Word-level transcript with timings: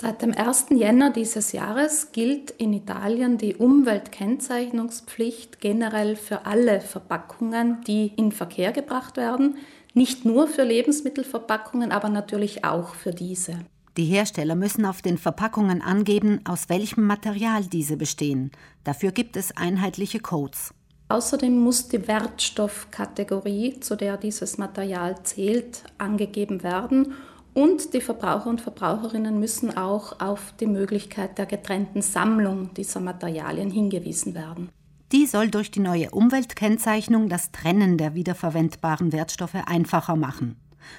Seit 0.00 0.22
dem 0.22 0.32
1. 0.32 0.68
Jänner 0.70 1.10
dieses 1.10 1.52
Jahres 1.52 2.12
gilt 2.12 2.50
in 2.52 2.72
Italien 2.72 3.36
die 3.36 3.56
Umweltkennzeichnungspflicht 3.56 5.60
generell 5.60 6.16
für 6.16 6.46
alle 6.46 6.80
Verpackungen, 6.80 7.82
die 7.86 8.10
in 8.16 8.32
Verkehr 8.32 8.72
gebracht 8.72 9.18
werden. 9.18 9.58
Nicht 9.92 10.24
nur 10.24 10.48
für 10.48 10.62
Lebensmittelverpackungen, 10.62 11.92
aber 11.92 12.08
natürlich 12.08 12.64
auch 12.64 12.94
für 12.94 13.10
diese. 13.10 13.58
Die 13.98 14.06
Hersteller 14.06 14.54
müssen 14.54 14.86
auf 14.86 15.02
den 15.02 15.18
Verpackungen 15.18 15.82
angeben, 15.82 16.40
aus 16.48 16.70
welchem 16.70 17.06
Material 17.06 17.66
diese 17.66 17.98
bestehen. 17.98 18.52
Dafür 18.84 19.12
gibt 19.12 19.36
es 19.36 19.54
einheitliche 19.54 20.20
Codes. 20.20 20.72
Außerdem 21.10 21.58
muss 21.58 21.88
die 21.88 22.08
Wertstoffkategorie, 22.08 23.80
zu 23.80 23.96
der 23.96 24.16
dieses 24.16 24.56
Material 24.56 25.22
zählt, 25.24 25.84
angegeben 25.98 26.62
werden 26.62 27.12
und 27.54 27.94
die 27.94 28.00
Verbraucher 28.00 28.48
und 28.48 28.60
Verbraucherinnen 28.60 29.38
müssen 29.38 29.76
auch 29.76 30.20
auf 30.20 30.54
die 30.60 30.66
Möglichkeit 30.66 31.38
der 31.38 31.46
getrennten 31.46 32.02
Sammlung 32.02 32.72
dieser 32.74 33.00
Materialien 33.00 33.70
hingewiesen 33.70 34.34
werden. 34.34 34.70
Die 35.12 35.26
soll 35.26 35.50
durch 35.50 35.70
die 35.70 35.80
neue 35.80 36.10
Umweltkennzeichnung 36.10 37.28
das 37.28 37.50
Trennen 37.50 37.98
der 37.98 38.14
wiederverwendbaren 38.14 39.12
Wertstoffe 39.12 39.56
einfacher 39.66 40.14
machen. 40.14 40.56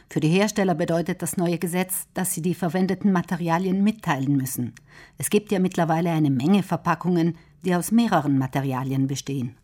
Für 0.09 0.20
die 0.20 0.27
Hersteller 0.27 0.76
bedeutet 0.76 1.21
das 1.21 1.38
neue 1.38 1.57
Gesetz, 1.57 2.07
dass 2.13 2.34
sie 2.34 2.41
die 2.41 2.54
verwendeten 2.54 3.12
Materialien 3.12 3.84
mitteilen 3.84 4.35
müssen. 4.35 4.73
Es 5.18 5.29
gibt 5.29 5.52
ja 5.52 5.59
mittlerweile 5.59 6.12
eine 6.12 6.29
Menge 6.29 6.63
Verpackungen, 6.63 7.38
die 7.63 7.73
aus 7.76 7.91
mehreren 7.91 8.38
Materialien 8.38 9.07
bestehen. 9.07 9.55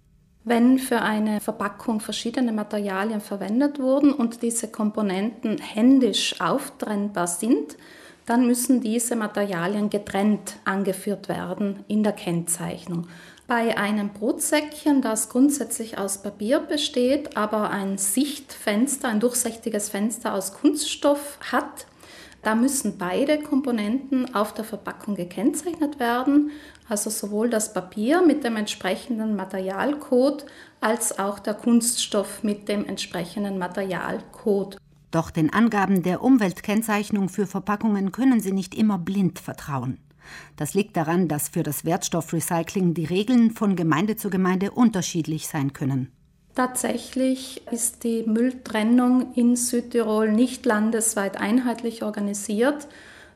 Wenn 0.49 0.79
für 0.79 1.01
eine 1.01 1.41
Verpackung 1.41 1.99
verschiedene 1.99 2.53
Materialien 2.53 3.19
verwendet 3.19 3.79
wurden 3.79 4.13
und 4.13 4.41
diese 4.41 4.69
Komponenten 4.69 5.57
händisch 5.57 6.39
auftrennbar 6.39 7.27
sind, 7.27 7.75
dann 8.25 8.47
müssen 8.47 8.79
diese 8.79 9.17
Materialien 9.17 9.89
getrennt 9.89 10.53
angeführt 10.63 11.27
werden 11.27 11.83
in 11.89 12.01
der 12.01 12.13
Kennzeichnung. 12.13 13.09
Bei 13.45 13.77
einem 13.77 14.13
Brotsäckchen, 14.13 15.01
das 15.01 15.27
grundsätzlich 15.27 15.97
aus 15.97 16.21
Papier 16.21 16.61
besteht, 16.61 17.35
aber 17.35 17.69
ein 17.69 17.97
Sichtfenster, 17.97 19.09
ein 19.09 19.19
durchsichtiges 19.19 19.89
Fenster 19.89 20.33
aus 20.33 20.53
Kunststoff 20.53 21.39
hat, 21.51 21.87
da 22.41 22.55
müssen 22.55 22.97
beide 22.97 23.39
Komponenten 23.39 24.33
auf 24.33 24.53
der 24.53 24.63
Verpackung 24.63 25.15
gekennzeichnet 25.15 25.99
werden, 25.99 26.51
also 26.87 27.09
sowohl 27.09 27.49
das 27.49 27.73
Papier 27.73 28.21
mit 28.21 28.43
dem 28.43 28.55
entsprechenden 28.55 29.35
Materialcode 29.35 30.45
als 30.79 31.19
auch 31.19 31.39
der 31.39 31.55
Kunststoff 31.55 32.43
mit 32.43 32.69
dem 32.69 32.85
entsprechenden 32.85 33.57
Materialcode. 33.57 34.77
Doch 35.11 35.31
den 35.31 35.51
Angaben 35.51 36.03
der 36.03 36.21
Umweltkennzeichnung 36.21 37.29
für 37.29 37.47
Verpackungen 37.47 38.11
können 38.11 38.39
Sie 38.39 38.51
nicht 38.51 38.75
immer 38.75 38.97
blind 38.97 39.39
vertrauen. 39.39 39.97
Das 40.57 40.73
liegt 40.73 40.97
daran, 40.97 41.27
dass 41.27 41.49
für 41.49 41.63
das 41.63 41.85
Wertstoffrecycling 41.85 42.93
die 42.93 43.05
Regeln 43.05 43.51
von 43.51 43.75
Gemeinde 43.75 44.17
zu 44.17 44.29
Gemeinde 44.29 44.71
unterschiedlich 44.71 45.47
sein 45.47 45.71
können. 45.71 46.11
Tatsächlich 46.57 47.61
ist 47.69 48.03
die 48.03 48.23
Mülltrennung 48.23 49.31
in 49.35 49.55
Südtirol 49.55 50.31
nicht 50.31 50.65
landesweit 50.65 51.39
einheitlich 51.39 52.01
organisiert, 52.01 52.87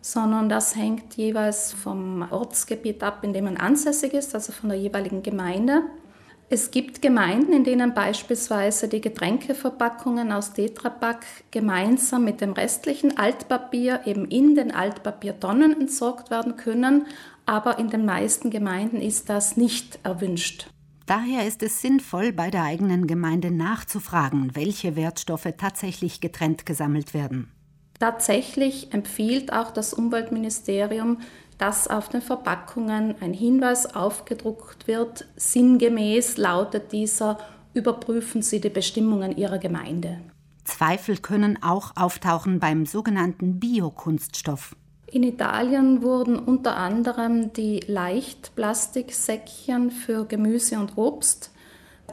sondern 0.01 0.49
das 0.49 0.75
hängt 0.75 1.17
jeweils 1.17 1.71
vom 1.71 2.25
Ortsgebiet 2.31 3.03
ab, 3.03 3.19
in 3.21 3.31
dem 3.31 3.43
man 3.43 3.57
ansässig 3.57 4.15
ist, 4.15 4.33
also 4.33 4.51
von 4.51 4.69
der 4.69 4.79
jeweiligen 4.79 5.21
Gemeinde. 5.21 5.83
Es 6.49 6.71
gibt 6.71 7.03
Gemeinden, 7.03 7.53
in 7.53 7.63
denen 7.63 7.93
beispielsweise 7.93 8.87
die 8.87 9.01
Getränkeverpackungen 9.01 10.31
aus 10.31 10.53
Tetrapack 10.53 11.23
gemeinsam 11.51 12.23
mit 12.23 12.41
dem 12.41 12.53
restlichen 12.53 13.19
Altpapier 13.19 14.01
eben 14.05 14.25
in 14.29 14.55
den 14.55 14.71
Altpapiertonnen 14.71 15.79
entsorgt 15.79 16.31
werden 16.31 16.55
können, 16.55 17.05
aber 17.45 17.77
in 17.77 17.91
den 17.91 18.03
meisten 18.03 18.49
Gemeinden 18.49 18.99
ist 18.99 19.29
das 19.29 19.57
nicht 19.57 19.99
erwünscht. 20.01 20.65
Daher 21.05 21.47
ist 21.47 21.63
es 21.63 21.81
sinnvoll, 21.81 22.31
bei 22.31 22.49
der 22.49 22.63
eigenen 22.63 23.07
Gemeinde 23.07 23.51
nachzufragen, 23.51 24.55
welche 24.55 24.95
Wertstoffe 24.95 25.47
tatsächlich 25.57 26.21
getrennt 26.21 26.65
gesammelt 26.65 27.13
werden. 27.13 27.51
Tatsächlich 27.99 28.93
empfiehlt 28.93 29.53
auch 29.53 29.71
das 29.71 29.93
Umweltministerium, 29.93 31.19
dass 31.57 31.87
auf 31.87 32.09
den 32.09 32.21
Verpackungen 32.21 33.15
ein 33.21 33.33
Hinweis 33.33 33.93
aufgedruckt 33.93 34.87
wird. 34.87 35.27
Sinngemäß 35.35 36.37
lautet 36.37 36.91
dieser, 36.91 37.37
überprüfen 37.75 38.41
Sie 38.41 38.59
die 38.59 38.69
Bestimmungen 38.69 39.37
Ihrer 39.37 39.59
Gemeinde. 39.59 40.19
Zweifel 40.63 41.17
können 41.17 41.61
auch 41.61 41.91
auftauchen 41.95 42.59
beim 42.59 42.85
sogenannten 42.85 43.59
Biokunststoff. 43.59 44.75
In 45.13 45.23
Italien 45.23 46.03
wurden 46.03 46.39
unter 46.39 46.77
anderem 46.77 47.51
die 47.51 47.81
Leichtplastiksäckchen 47.85 49.91
für 49.91 50.23
Gemüse 50.23 50.79
und 50.79 50.97
Obst, 50.97 51.51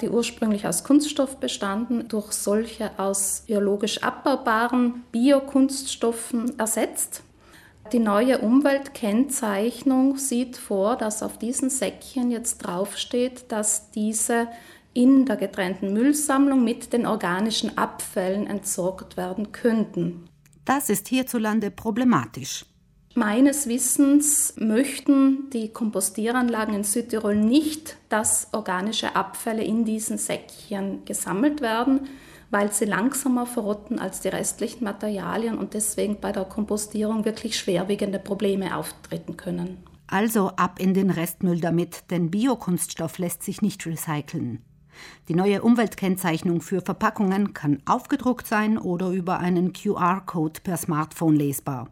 die 0.01 0.09
ursprünglich 0.09 0.67
aus 0.67 0.83
Kunststoff 0.83 1.37
bestanden, 1.37 2.09
durch 2.09 2.33
solche 2.33 2.91
aus 2.99 3.45
biologisch 3.47 4.03
abbaubaren 4.03 5.05
Biokunststoffen 5.13 6.59
ersetzt. 6.59 7.23
Die 7.93 8.01
neue 8.01 8.39
Umweltkennzeichnung 8.39 10.19
sieht 10.19 10.57
vor, 10.57 10.97
dass 10.97 11.23
auf 11.23 11.39
diesen 11.39 11.71
Säckchen 11.71 12.33
jetzt 12.33 12.59
draufsteht, 12.59 13.53
dass 13.53 13.93
diese 13.93 14.49
in 14.93 15.25
der 15.25 15.37
getrennten 15.37 15.93
Müllsammlung 15.93 16.65
mit 16.65 16.93
den 16.93 17.07
organischen 17.07 17.79
Abfällen 17.79 18.49
entsorgt 18.49 19.17
werden 19.17 19.53
könnten. 19.53 20.29
Das 20.65 20.91
ist 20.91 21.07
hierzulande 21.07 21.71
problematisch. 21.71 22.65
Meines 23.19 23.67
Wissens 23.67 24.55
möchten 24.61 25.51
die 25.51 25.73
Kompostieranlagen 25.73 26.73
in 26.73 26.85
Südtirol 26.85 27.35
nicht, 27.35 27.97
dass 28.09 28.47
organische 28.53 29.17
Abfälle 29.17 29.65
in 29.65 29.85
diesen 29.85 30.19
Säckchen 30.19 31.05
gesammelt 31.05 31.61
werden, 31.61 32.07
weil 32.53 32.73
sie 32.73 32.85
langsamer 32.85 33.45
verrotten 33.45 33.99
als 33.99 34.21
die 34.21 34.29
restlichen 34.29 34.85
Materialien 34.85 35.59
und 35.59 35.75
deswegen 35.75 36.21
bei 36.21 36.31
der 36.31 36.45
Kompostierung 36.45 37.25
wirklich 37.25 37.59
schwerwiegende 37.59 38.21
Probleme 38.21 38.77
auftreten 38.77 39.37
können. 39.37 39.79
Also 40.07 40.51
ab 40.51 40.79
in 40.79 40.95
den 40.95 41.11
Restmüll 41.11 41.61
damit, 41.61 42.13
denn 42.13 42.31
Biokunststoff 42.31 43.19
lässt 43.19 43.43
sich 43.43 43.63
nicht 43.63 43.85
recyceln. 43.85 44.63
Die 45.27 45.35
neue 45.35 45.63
Umweltkennzeichnung 45.63 46.61
für 46.61 46.83
Verpackungen 46.83 47.53
kann 47.53 47.83
aufgedruckt 47.85 48.47
sein 48.47 48.79
oder 48.79 49.11
über 49.11 49.41
einen 49.41 49.73
QR-Code 49.73 50.61
per 50.63 50.77
Smartphone 50.77 51.35
lesbar. 51.35 51.89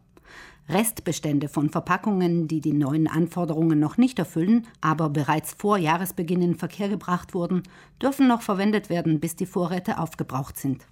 Restbestände 0.68 1.48
von 1.48 1.70
Verpackungen, 1.70 2.48
die 2.48 2.60
die 2.60 2.72
neuen 2.72 3.06
Anforderungen 3.06 3.78
noch 3.78 3.98
nicht 3.98 4.18
erfüllen, 4.18 4.66
aber 4.80 5.08
bereits 5.08 5.54
vor 5.54 5.78
Jahresbeginn 5.78 6.42
in 6.42 6.54
Verkehr 6.56 6.88
gebracht 6.88 7.34
wurden, 7.34 7.62
dürfen 8.02 8.26
noch 8.26 8.42
verwendet 8.42 8.90
werden, 8.90 9.20
bis 9.20 9.36
die 9.36 9.46
Vorräte 9.46 9.98
aufgebraucht 9.98 10.58
sind 10.58 10.84